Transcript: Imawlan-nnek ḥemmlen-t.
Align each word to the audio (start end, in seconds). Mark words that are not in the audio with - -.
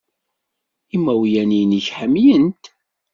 Imawlan-nnek 0.95 1.87
ḥemmlen-t. 1.97 2.63